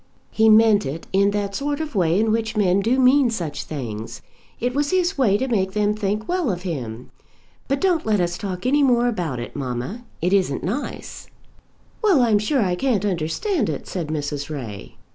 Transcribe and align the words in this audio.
"He 0.31 0.49
meant 0.49 0.83
it 0.83 1.05
in 1.13 1.29
that 1.29 1.53
sort 1.53 1.79
of 1.79 1.93
way 1.93 2.19
in 2.19 2.31
which 2.31 2.57
men 2.57 2.79
do 2.79 2.99
mean 2.99 3.29
such 3.29 3.65
things. 3.65 4.23
It 4.59 4.73
was 4.73 4.89
his 4.89 5.15
way 5.15 5.37
to 5.37 5.47
make 5.47 5.73
them 5.73 5.93
think 5.93 6.27
well 6.27 6.49
of 6.51 6.63
him. 6.63 7.11
But 7.67 7.79
don't 7.81 8.03
let 8.03 8.19
us 8.19 8.35
talk 8.35 8.65
any 8.65 8.81
more 8.81 9.07
about 9.07 9.39
it, 9.39 9.55
mamma. 9.55 10.03
It 10.19 10.33
isn't 10.33 10.63
nice." 10.63 11.27
"Well, 12.01 12.23
I'm 12.23 12.39
sure 12.39 12.63
I 12.63 12.73
can't 12.73 13.05
understand 13.05 13.69
it," 13.69 13.85
said 13.87 14.07
Mrs. 14.07 14.49
Ray. 14.49 14.95